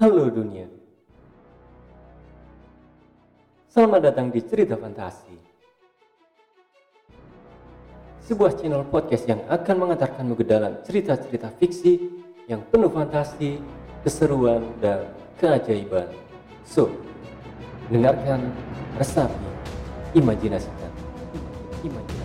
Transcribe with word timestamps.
Halo 0.00 0.32
dunia. 0.32 0.64
Selamat 3.68 4.00
datang 4.08 4.32
di 4.32 4.40
Cerita 4.40 4.72
Fantasi. 4.80 5.36
Sebuah 8.24 8.56
channel 8.56 8.88
podcast 8.88 9.28
yang 9.28 9.44
akan 9.44 9.76
mengantarkanmu 9.76 10.40
ke 10.40 10.44
dalam 10.48 10.80
cerita-cerita 10.88 11.52
fiksi 11.52 12.00
yang 12.48 12.64
penuh 12.72 12.88
fantasi, 12.88 13.60
keseruan, 14.00 14.72
dan 14.80 15.04
keajaiban. 15.36 16.08
So, 16.64 16.88
dengarkan, 17.92 18.56
resapi, 18.96 19.36
imajinasikan. 20.16 20.92
Imajinasikan. 21.84 22.19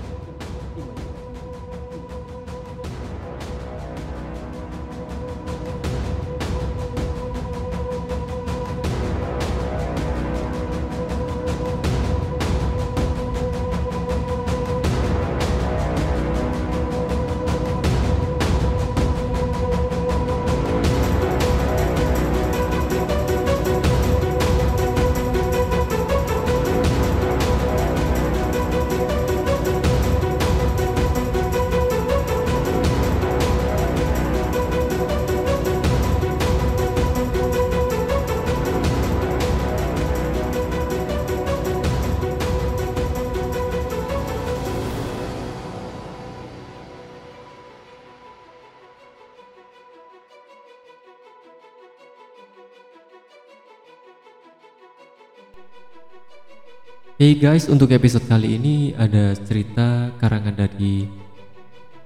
Hey 57.26 57.42
guys, 57.42 57.66
untuk 57.74 57.90
episode 57.90 58.22
kali 58.30 58.54
ini 58.54 58.94
ada 58.94 59.34
cerita 59.34 60.14
karangan 60.22 60.54
dari 60.54 61.10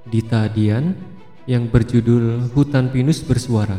Dita 0.07 0.47
Dian 0.47 0.95
yang 1.43 1.67
berjudul 1.67 2.55
Hutan 2.55 2.87
Pinus 2.87 3.19
Bersuara. 3.19 3.75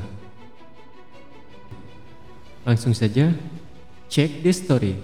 Langsung 2.68 2.92
saja, 2.92 3.32
check 4.12 4.44
the 4.44 4.52
story. 4.52 5.00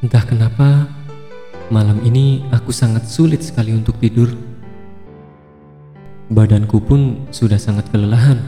Entah 0.00 0.24
kenapa, 0.24 0.88
malam 1.68 2.00
ini 2.08 2.40
aku 2.56 2.72
sangat 2.72 3.04
sulit 3.04 3.44
sekali 3.44 3.76
untuk 3.76 4.00
tidur. 4.00 4.55
Badanku 6.26 6.82
pun 6.82 7.30
sudah 7.30 7.54
sangat 7.54 7.86
kelelahan 7.94 8.42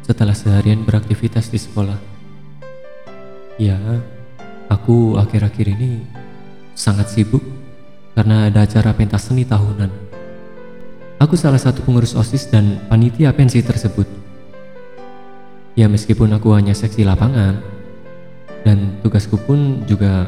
setelah 0.00 0.32
seharian 0.32 0.88
beraktivitas 0.88 1.52
di 1.52 1.60
sekolah. 1.60 2.00
Ya, 3.60 3.76
aku 4.72 5.20
akhir-akhir 5.20 5.68
ini 5.68 6.00
sangat 6.72 7.12
sibuk 7.12 7.44
karena 8.16 8.48
ada 8.48 8.64
acara 8.64 8.96
pentas 8.96 9.28
seni 9.28 9.44
tahunan. 9.44 9.92
Aku 11.20 11.36
salah 11.36 11.60
satu 11.60 11.84
pengurus 11.84 12.16
OSIS 12.16 12.48
dan 12.48 12.80
panitia 12.88 13.36
pensi 13.36 13.60
tersebut. 13.60 14.08
Ya 15.76 15.92
meskipun 15.92 16.32
aku 16.32 16.56
hanya 16.56 16.72
seksi 16.72 17.04
lapangan 17.04 17.60
dan 18.64 18.96
tugasku 19.04 19.36
pun 19.44 19.84
juga 19.84 20.24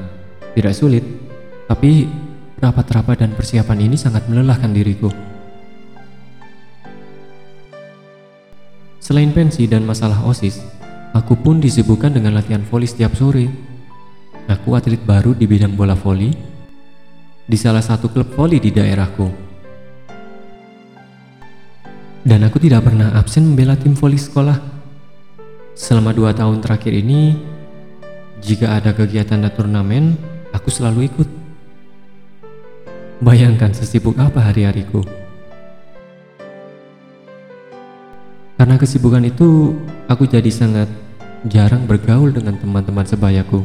tidak 0.53 0.77
sulit, 0.77 1.09
tapi 1.73 2.05
rapat-rapat 2.61 3.25
dan 3.25 3.33
persiapan 3.33 3.81
ini 3.81 3.97
sangat 3.97 4.29
melelahkan 4.29 4.69
diriku. 4.77 5.32
Selain 9.13 9.29
pensi 9.29 9.69
dan 9.69 9.85
masalah 9.85 10.25
OSIS, 10.25 10.65
aku 11.13 11.37
pun 11.37 11.61
disibukkan 11.61 12.17
dengan 12.17 12.33
latihan 12.33 12.65
voli 12.65 12.89
setiap 12.89 13.13
sore. 13.13 13.45
Aku 14.49 14.73
atlet 14.73 15.05
baru 15.05 15.37
di 15.37 15.45
bidang 15.45 15.77
bola 15.77 15.93
voli 15.93 16.33
di 17.45 17.53
salah 17.61 17.85
satu 17.85 18.09
klub 18.09 18.33
voli 18.33 18.57
di 18.57 18.73
daerahku. 18.73 19.29
Dan 22.25 22.41
aku 22.41 22.57
tidak 22.57 22.89
pernah 22.89 23.13
absen 23.13 23.53
membela 23.53 23.77
tim 23.77 23.93
voli 23.93 24.17
sekolah. 24.17 24.57
Selama 25.77 26.17
dua 26.17 26.33
tahun 26.33 26.65
terakhir 26.65 26.97
ini, 26.97 27.37
jika 28.41 28.81
ada 28.81 28.97
kegiatan 28.97 29.45
dan 29.45 29.53
turnamen, 29.53 30.17
aku 30.57 30.73
selalu 30.73 31.13
ikut. 31.13 31.29
Bayangkan 33.21 33.77
sesibuk 33.77 34.17
apa 34.17 34.41
hari-hariku. 34.41 35.22
Karena 38.63 38.79
kesibukan 38.79 39.27
itu, 39.27 39.75
aku 40.07 40.23
jadi 40.23 40.47
sangat 40.47 40.87
jarang 41.51 41.83
bergaul 41.83 42.31
dengan 42.31 42.55
teman-teman 42.55 43.03
sebayaku. 43.03 43.59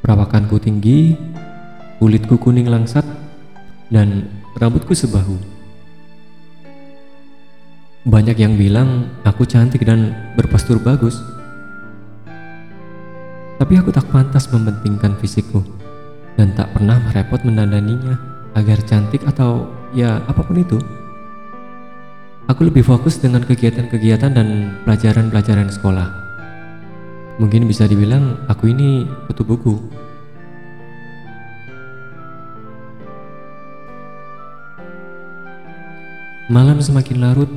Perawakanku 0.00 0.56
tinggi, 0.56 1.12
kulitku 2.00 2.40
kuning 2.40 2.64
langsat, 2.64 3.04
dan 3.92 4.24
rambutku 4.56 4.96
sebahu. 4.96 5.36
Banyak 8.08 8.40
yang 8.40 8.56
bilang 8.56 9.12
aku 9.20 9.44
cantik 9.44 9.84
dan 9.84 10.16
berpostur 10.32 10.80
bagus. 10.80 11.20
Tapi 13.60 13.84
aku 13.84 13.92
tak 13.92 14.08
pantas 14.08 14.48
mementingkan 14.48 15.12
fisikku 15.20 15.60
dan 16.40 16.56
tak 16.56 16.72
pernah 16.72 16.96
merepot 17.04 17.44
mendandaninya 17.44 18.16
agar 18.56 18.80
cantik 18.88 19.28
atau 19.28 19.68
ya 19.92 20.24
apa 20.24 20.40
pun 20.40 20.56
itu. 20.56 21.03
Aku 22.44 22.68
lebih 22.68 22.84
fokus 22.84 23.16
dengan 23.16 23.40
kegiatan-kegiatan 23.40 24.36
dan 24.36 24.76
pelajaran-pelajaran 24.84 25.72
sekolah. 25.72 26.12
Mungkin 27.40 27.64
bisa 27.64 27.88
dibilang 27.88 28.36
aku 28.52 28.68
ini 28.68 29.08
kutu 29.24 29.48
buku. 29.48 29.80
Malam 36.52 36.84
semakin 36.84 37.16
larut. 37.24 37.48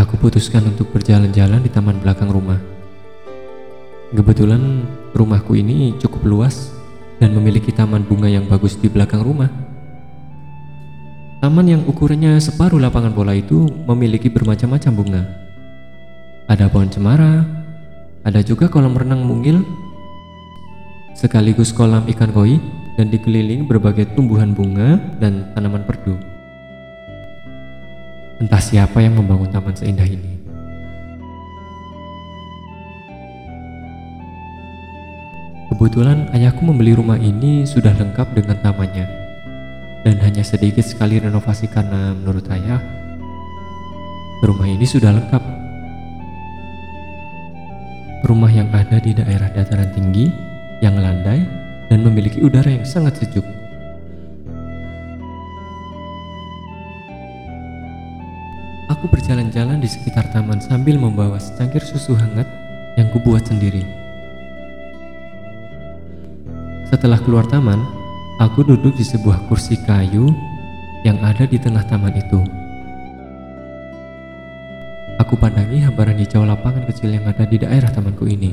Aku 0.00 0.16
putuskan 0.16 0.64
untuk 0.64 0.88
berjalan-jalan 0.96 1.60
di 1.60 1.68
taman 1.68 2.00
belakang 2.00 2.32
rumah. 2.32 2.56
Kebetulan 4.16 4.88
rumahku 5.12 5.60
ini 5.60 5.92
cukup 6.00 6.24
luas 6.24 6.72
dan 7.20 7.36
memiliki 7.36 7.68
taman 7.68 8.00
bunga 8.00 8.32
yang 8.32 8.48
bagus 8.48 8.80
di 8.80 8.88
belakang 8.88 9.20
rumah. 9.20 9.65
Taman 11.46 11.70
yang 11.70 11.86
ukurannya 11.86 12.42
separuh 12.42 12.82
lapangan 12.82 13.14
bola 13.14 13.30
itu 13.30 13.70
memiliki 13.86 14.26
bermacam-macam 14.26 14.92
bunga. 14.98 15.22
Ada 16.50 16.66
pohon 16.66 16.90
cemara, 16.90 17.46
ada 18.26 18.42
juga 18.42 18.66
kolam 18.66 18.98
renang 18.98 19.22
mungil, 19.22 19.62
sekaligus 21.14 21.70
kolam 21.70 22.02
ikan 22.10 22.34
koi 22.34 22.58
dan 22.98 23.14
dikelilingi 23.14 23.62
berbagai 23.62 24.10
tumbuhan 24.18 24.58
bunga 24.58 24.98
dan 25.22 25.46
tanaman 25.54 25.86
perdu. 25.86 26.18
Entah 28.42 28.58
siapa 28.58 28.98
yang 28.98 29.14
membangun 29.14 29.46
taman 29.46 29.78
seindah 29.78 30.02
ini. 30.02 30.42
Kebetulan 35.70 36.26
ayahku 36.34 36.66
membeli 36.66 36.98
rumah 36.98 37.22
ini 37.22 37.62
sudah 37.62 37.94
lengkap 37.94 38.34
dengan 38.34 38.58
tamannya 38.66 39.25
dan 40.06 40.22
hanya 40.22 40.46
sedikit 40.46 40.86
sekali 40.86 41.18
renovasi 41.18 41.66
karena 41.66 42.14
menurut 42.14 42.46
ayah 42.54 42.78
rumah 44.46 44.70
ini 44.70 44.86
sudah 44.86 45.10
lengkap. 45.10 45.42
Rumah 48.22 48.52
yang 48.54 48.70
ada 48.70 49.02
di 49.02 49.10
daerah 49.10 49.50
dataran 49.50 49.90
tinggi 49.90 50.30
yang 50.78 50.94
landai 50.94 51.42
dan 51.90 52.06
memiliki 52.06 52.38
udara 52.38 52.70
yang 52.70 52.86
sangat 52.86 53.18
sejuk. 53.18 53.42
Aku 58.94 59.10
berjalan-jalan 59.10 59.82
di 59.82 59.90
sekitar 59.90 60.30
taman 60.30 60.62
sambil 60.62 61.02
membawa 61.02 61.42
secangkir 61.42 61.82
susu 61.82 62.14
hangat 62.14 62.46
yang 62.94 63.10
kubuat 63.10 63.42
sendiri. 63.42 63.82
Setelah 66.86 67.18
keluar 67.18 67.42
taman, 67.50 68.05
aku 68.36 68.60
duduk 68.64 68.92
di 68.96 69.04
sebuah 69.04 69.48
kursi 69.48 69.80
kayu 69.88 70.28
yang 71.08 71.16
ada 71.24 71.48
di 71.48 71.56
tengah 71.56 71.84
taman 71.88 72.12
itu. 72.12 72.40
Aku 75.16 75.32
pandangi 75.40 75.80
hamparan 75.80 76.20
hijau 76.20 76.44
lapangan 76.44 76.84
kecil 76.84 77.16
yang 77.16 77.24
ada 77.24 77.48
di 77.48 77.56
daerah 77.56 77.88
tamanku 77.88 78.28
ini. 78.28 78.52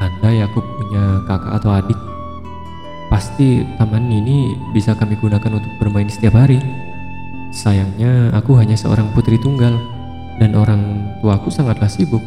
Andai 0.00 0.40
aku 0.40 0.64
punya 0.64 1.20
kakak 1.28 1.52
atau 1.60 1.70
adik, 1.76 2.00
pasti 3.12 3.60
taman 3.76 4.08
ini 4.08 4.56
bisa 4.72 4.96
kami 4.96 5.20
gunakan 5.20 5.60
untuk 5.60 5.72
bermain 5.76 6.08
setiap 6.08 6.40
hari. 6.40 6.58
Sayangnya 7.52 8.32
aku 8.34 8.56
hanya 8.56 8.74
seorang 8.74 9.12
putri 9.12 9.36
tunggal 9.38 9.76
dan 10.40 10.56
orang 10.56 11.12
tuaku 11.20 11.52
sangatlah 11.52 11.86
sibuk. 11.86 12.24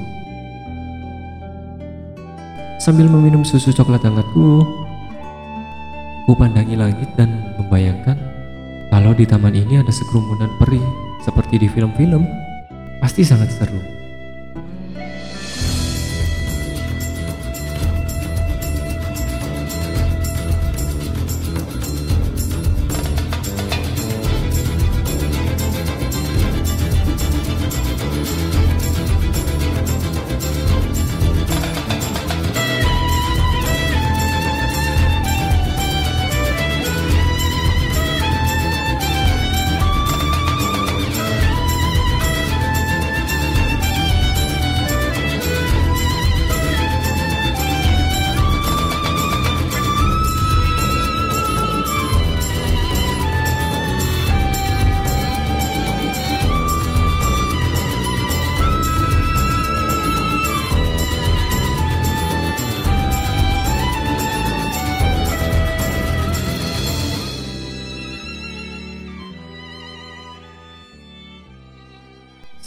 Sambil 2.78 3.10
meminum 3.10 3.44
susu 3.44 3.74
coklat 3.74 4.06
hangatku, 4.06 4.64
ku 6.28 6.36
pandangi 6.36 6.76
langit 6.76 7.08
dan 7.16 7.56
membayangkan 7.56 8.20
kalau 8.92 9.16
di 9.16 9.24
taman 9.24 9.56
ini 9.56 9.80
ada 9.80 9.96
sekerumunan 9.96 10.52
peri 10.60 10.84
seperti 11.24 11.56
di 11.56 11.72
film-film, 11.72 12.28
pasti 13.00 13.24
sangat 13.24 13.48
seru. 13.48 13.97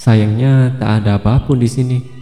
Sayangnya 0.01 0.81
tak 0.81 1.05
ada 1.05 1.21
apa 1.21 1.45
pun 1.45 1.61
di 1.61 1.69
sini. 1.69 2.20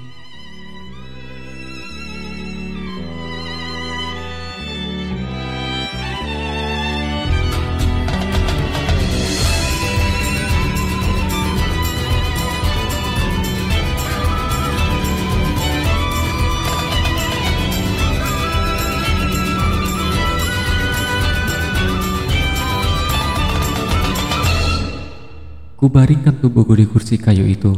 Kubaringkan 25.78 26.42
tubuhku 26.42 26.75
di 26.75 26.90
kursi 26.90 27.14
kayu 27.22 27.46
itu. 27.46 27.70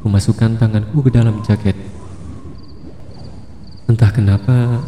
Kumasukkan 0.00 0.56
tanganku 0.56 1.04
ke 1.04 1.12
dalam 1.12 1.44
jaket. 1.44 1.76
Entah 3.84 4.08
kenapa, 4.08 4.80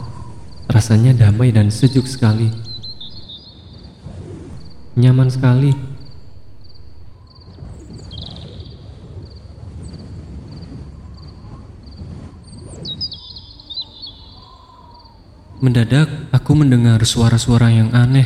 rasanya 0.64 1.12
damai 1.12 1.52
dan 1.52 1.68
sejuk 1.68 2.08
sekali. 2.08 2.48
Nyaman 4.96 5.28
sekali. 5.28 5.76
Mendadak, 15.60 16.32
aku 16.32 16.56
mendengar 16.56 17.04
suara-suara 17.04 17.68
yang 17.68 17.92
aneh, 17.92 18.24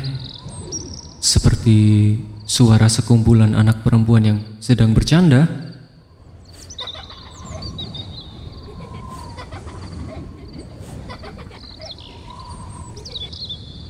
seperti 1.18 2.14
Suara 2.52 2.84
sekumpulan 2.84 3.56
anak 3.56 3.80
perempuan 3.80 4.28
yang 4.28 4.38
sedang 4.60 4.92
bercanda. 4.92 5.48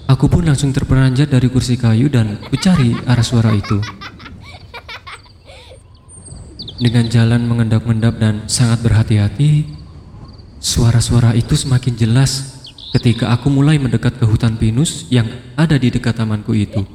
Aku 0.07 0.31
pun 0.31 0.47
langsung 0.47 0.71
terperanjat 0.71 1.35
dari 1.35 1.51
kursi 1.51 1.75
kayu 1.75 2.07
dan 2.07 2.39
mencari 2.55 2.95
arah 3.03 3.27
suara 3.27 3.51
itu. 3.51 3.83
Dengan 6.79 7.11
jalan 7.11 7.43
mengendap-endap 7.43 8.15
dan 8.23 8.47
sangat 8.47 8.79
berhati-hati, 8.87 9.75
suara-suara 10.63 11.35
itu 11.35 11.59
semakin 11.59 11.99
jelas 11.99 12.63
ketika 12.95 13.35
aku 13.35 13.51
mulai 13.51 13.83
mendekat 13.83 14.23
ke 14.23 14.25
hutan 14.31 14.55
pinus 14.55 15.11
yang 15.11 15.27
ada 15.59 15.75
di 15.75 15.91
dekat 15.91 16.15
tamanku 16.15 16.55
itu. 16.55 16.87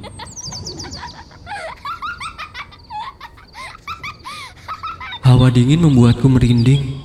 Hawa 5.38 5.54
dingin 5.54 5.86
membuatku 5.86 6.26
merinding, 6.26 6.98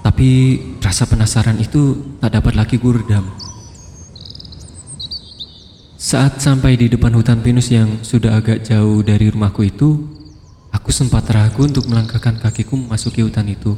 tapi 0.00 0.56
rasa 0.80 1.04
penasaran 1.04 1.60
itu 1.60 2.16
tak 2.24 2.32
dapat 2.32 2.56
lagi 2.56 2.80
kuredam. 2.80 3.28
Saat 6.00 6.40
sampai 6.40 6.80
di 6.80 6.88
depan 6.88 7.12
hutan 7.12 7.44
pinus 7.44 7.68
yang 7.68 8.00
sudah 8.00 8.40
agak 8.40 8.64
jauh 8.64 9.04
dari 9.04 9.28
rumahku 9.28 9.68
itu, 9.68 10.08
aku 10.72 10.88
sempat 10.88 11.28
ragu 11.28 11.68
untuk 11.68 11.84
melangkahkan 11.84 12.40
kakiku 12.40 12.80
memasuki 12.80 13.20
hutan 13.20 13.44
itu. 13.44 13.76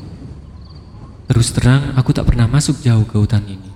Terus 1.27 1.51
terang, 1.51 1.99
aku 1.99 2.15
tak 2.15 2.31
pernah 2.31 2.47
masuk 2.47 2.79
jauh 2.79 3.03
ke 3.03 3.19
hutan 3.19 3.43
ini. 3.51 3.71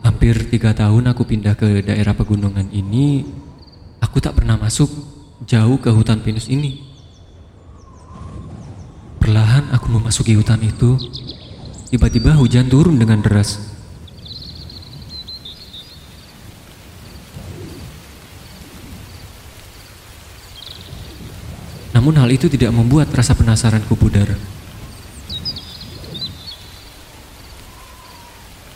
Hampir 0.00 0.40
tiga 0.48 0.72
tahun 0.72 1.12
aku 1.12 1.28
pindah 1.28 1.52
ke 1.52 1.84
daerah 1.84 2.16
pegunungan 2.16 2.72
ini, 2.72 3.28
aku 4.00 4.24
tak 4.24 4.40
pernah 4.40 4.56
masuk 4.56 4.88
jauh 5.44 5.76
ke 5.76 5.92
hutan 5.92 6.24
pinus 6.24 6.48
ini. 6.48 6.93
Perlahan 9.24 9.72
aku 9.72 9.88
memasuki 9.88 10.36
hutan 10.36 10.60
itu. 10.60 11.00
Tiba-tiba 11.88 12.36
hujan 12.36 12.68
turun 12.68 13.00
dengan 13.00 13.24
deras. 13.24 13.56
Namun 21.96 22.20
hal 22.20 22.28
itu 22.28 22.52
tidak 22.52 22.68
membuat 22.76 23.08
rasa 23.16 23.32
penasaranku 23.32 23.96
pudar. 23.96 24.28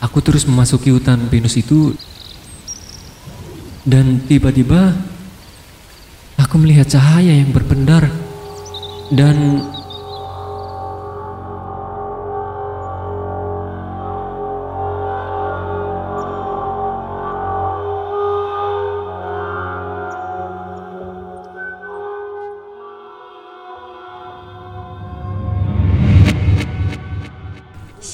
Aku 0.01 0.17
terus 0.25 0.49
memasuki 0.49 0.89
hutan 0.89 1.29
pinus 1.29 1.61
itu 1.61 1.93
dan 3.85 4.25
tiba-tiba 4.25 4.97
aku 6.41 6.57
melihat 6.57 6.89
cahaya 6.89 7.37
yang 7.37 7.53
berpendar 7.53 8.09
dan 9.13 9.61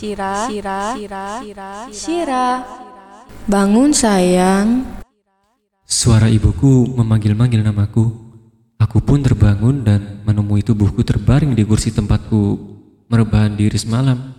Shira, 0.06 0.46
Shira, 0.46 0.80
Shira, 0.94 1.26
Shira, 1.42 1.72
Shira. 1.90 2.46
Bangun 3.50 3.90
sayang. 3.90 4.86
Suara 5.82 6.30
ibuku 6.30 6.94
memanggil-manggil 6.94 7.66
namaku. 7.66 8.14
Aku 8.78 9.02
pun 9.02 9.26
terbangun 9.26 9.82
dan 9.82 10.22
menemui 10.22 10.62
tubuhku 10.62 11.02
terbaring 11.02 11.58
di 11.58 11.66
kursi 11.66 11.90
tempatku 11.90 12.54
merebahan 13.10 13.58
diri 13.58 13.82
semalam. 13.82 14.30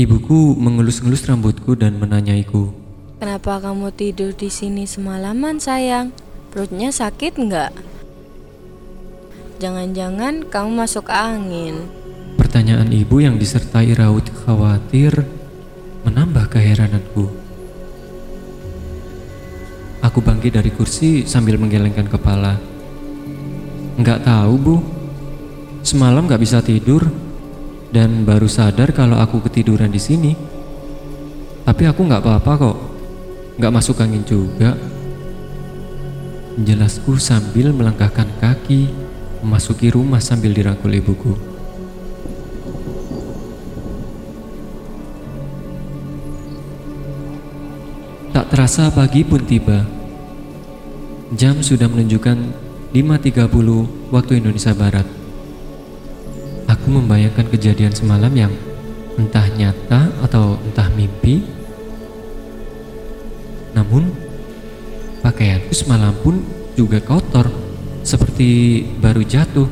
Ibuku 0.00 0.56
mengelus-ngelus 0.56 1.28
rambutku 1.28 1.76
dan 1.76 2.00
menanyaiku. 2.00 2.72
Kenapa 3.20 3.60
kamu 3.60 3.92
tidur 3.92 4.32
di 4.32 4.48
sini 4.48 4.88
semalaman 4.88 5.60
sayang? 5.60 6.16
Perutnya 6.48 6.88
sakit 6.88 7.36
nggak? 7.36 7.72
Jangan-jangan 9.60 10.48
kamu 10.48 10.70
masuk 10.72 11.12
angin. 11.12 11.97
Pertanyaan 12.48 12.88
ibu 12.96 13.20
yang 13.20 13.36
disertai 13.36 13.92
raut 13.92 14.24
khawatir 14.24 15.12
menambah 16.08 16.48
keherananku. 16.48 17.28
Aku 20.00 20.24
bangkit 20.24 20.56
dari 20.56 20.72
kursi 20.72 21.28
sambil 21.28 21.60
menggelengkan 21.60 22.08
kepala. 22.08 22.56
Enggak 24.00 24.24
tahu, 24.24 24.52
Bu. 24.56 24.76
Semalam 25.84 26.24
gak 26.24 26.40
bisa 26.40 26.64
tidur 26.64 27.04
dan 27.92 28.24
baru 28.24 28.48
sadar 28.48 28.96
kalau 28.96 29.20
aku 29.20 29.44
ketiduran 29.44 29.92
di 29.92 30.00
sini. 30.00 30.32
Tapi 31.68 31.84
aku 31.84 32.00
nggak 32.00 32.24
apa-apa 32.24 32.52
kok. 32.64 32.78
Nggak 33.60 33.74
masuk 33.76 34.00
angin 34.00 34.24
juga. 34.24 34.72
Jelasku 36.56 37.20
sambil 37.20 37.76
melangkahkan 37.76 38.40
kaki 38.40 38.88
memasuki 39.44 39.92
rumah 39.92 40.24
sambil 40.24 40.56
dirangkul 40.56 40.96
ibuku. 40.96 41.47
Terasa 48.68 48.92
pagi 48.92 49.24
pun 49.24 49.40
tiba. 49.48 49.80
Jam 51.32 51.64
sudah 51.64 51.88
menunjukkan 51.88 52.36
5.30 52.92 54.12
waktu 54.12 54.44
Indonesia 54.44 54.76
Barat. 54.76 55.08
Aku 56.68 56.92
membayangkan 56.92 57.48
kejadian 57.48 57.96
semalam 57.96 58.28
yang 58.36 58.52
entah 59.16 59.48
nyata 59.56 60.12
atau 60.20 60.60
entah 60.68 60.84
mimpi. 60.92 61.48
Namun, 63.72 64.12
pakaianku 65.24 65.72
semalam 65.72 66.12
pun 66.20 66.44
juga 66.76 67.00
kotor, 67.00 67.48
seperti 68.04 68.84
baru 69.00 69.24
jatuh. 69.24 69.68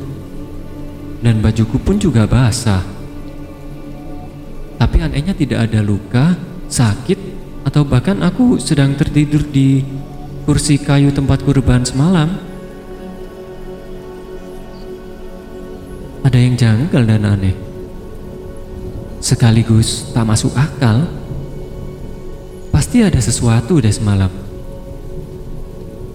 Dan 1.21 1.45
bajuku 1.45 1.77
pun 1.85 2.01
juga 2.01 2.25
basah. 2.25 2.81
Tapi 4.81 4.97
anehnya 5.05 5.37
tidak 5.37 5.69
ada 5.69 5.85
luka, 5.85 6.33
sakit, 6.73 7.37
atau 7.67 7.83
bahkan 7.83 8.23
aku 8.23 8.63
sedang 8.63 8.95
tertidur 8.95 9.43
di 9.43 9.83
kursi 10.47 10.79
kayu 10.79 11.11
tempat 11.11 11.43
kurban 11.43 11.83
semalam. 11.83 12.39
Ada 16.23 16.39
yang 16.39 16.55
janggal 16.55 17.03
dan 17.03 17.27
aneh. 17.27 17.57
Sekaligus 19.19 20.15
tak 20.15 20.23
masuk 20.23 20.55
akal. 20.55 21.11
Pasti 22.71 23.03
ada 23.03 23.19
sesuatu 23.19 23.83
deh 23.83 23.91
semalam. 23.91 24.31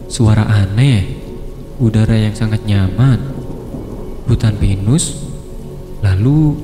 Suara 0.08 0.48
aneh, 0.48 1.20
udara 1.84 2.15
yang 2.15 2.36
sangat 2.36 2.63
nyaman, 2.63 3.20
hutan 4.27 4.55
pinus, 4.55 5.20
lalu 6.00 6.60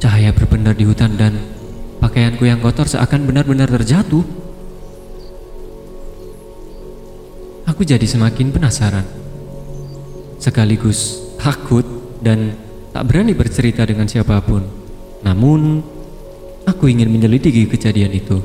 cahaya 0.00 0.32
berbenar 0.32 0.76
di 0.76 0.84
hutan 0.88 1.16
dan 1.16 1.51
pakaianku 2.02 2.42
yang 2.42 2.58
kotor 2.58 2.90
seakan 2.90 3.30
benar-benar 3.30 3.70
terjatuh. 3.70 4.26
Aku 7.70 7.86
jadi 7.86 8.02
semakin 8.02 8.50
penasaran, 8.50 9.06
sekaligus 10.42 11.22
takut 11.38 11.86
dan 12.18 12.58
tak 12.90 13.06
berani 13.06 13.32
bercerita 13.32 13.86
dengan 13.86 14.10
siapa 14.10 14.42
pun. 14.42 14.66
Namun, 15.22 15.80
aku 16.66 16.90
ingin 16.90 17.08
menyelidiki 17.08 17.70
kejadian 17.70 18.12
itu. 18.12 18.42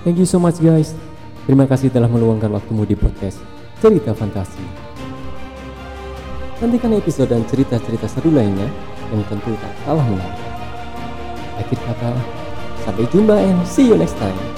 Thank 0.00 0.16
you 0.16 0.24
so 0.24 0.40
much 0.40 0.56
guys. 0.64 0.96
Terima 1.44 1.68
kasih 1.68 1.92
telah 1.92 2.08
meluangkan 2.08 2.48
waktumu 2.48 2.88
di 2.88 2.96
podcast 2.96 3.36
Cerita 3.84 4.16
Fantasi. 4.16 4.64
Nantikan 6.64 6.96
episode 6.96 7.28
dan 7.28 7.44
cerita-cerita 7.44 8.08
seru 8.08 8.32
lainnya 8.32 8.64
yang 9.12 9.20
tentu 9.28 9.52
tak 9.60 9.72
kalah 9.84 10.04
menarik. 10.08 10.40
Akhir 11.60 11.76
kata, 11.84 12.16
sampai 12.88 13.04
jumpa 13.12 13.36
and 13.44 13.60
see 13.68 13.92
you 13.92 13.96
next 14.00 14.16
time. 14.16 14.49